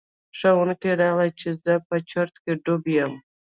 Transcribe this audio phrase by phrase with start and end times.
[0.37, 3.13] ښوونکي راغلل چې زه په چرت کې ډوب یم.